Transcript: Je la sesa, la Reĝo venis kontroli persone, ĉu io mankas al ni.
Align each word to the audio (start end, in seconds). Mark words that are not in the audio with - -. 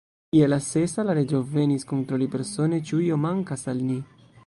Je 0.37 0.45
la 0.51 0.57
sesa, 0.67 1.05
la 1.09 1.15
Reĝo 1.19 1.43
venis 1.53 1.87
kontroli 1.93 2.31
persone, 2.37 2.83
ĉu 2.89 3.07
io 3.11 3.23
mankas 3.29 3.69
al 3.75 3.89
ni. 3.93 4.05